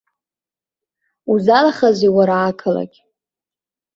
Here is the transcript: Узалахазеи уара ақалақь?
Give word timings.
Узалахазеи 1.31 2.11
уара 2.15 2.35
ақалақь? 2.49 2.97